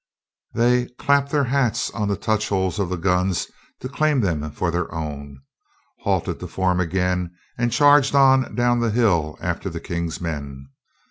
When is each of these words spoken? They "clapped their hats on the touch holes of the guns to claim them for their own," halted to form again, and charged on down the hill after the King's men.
They 0.55 0.87
"clapped 0.97 1.29
their 1.31 1.43
hats 1.43 1.91
on 1.91 2.07
the 2.07 2.17
touch 2.17 2.49
holes 2.49 2.79
of 2.79 2.89
the 2.89 2.95
guns 2.95 3.45
to 3.81 3.87
claim 3.87 4.21
them 4.21 4.49
for 4.49 4.71
their 4.71 4.91
own," 4.91 5.43
halted 5.99 6.39
to 6.39 6.47
form 6.47 6.79
again, 6.79 7.35
and 7.55 7.71
charged 7.71 8.15
on 8.15 8.55
down 8.55 8.79
the 8.79 8.89
hill 8.89 9.37
after 9.41 9.69
the 9.69 9.79
King's 9.79 10.19
men. 10.19 10.69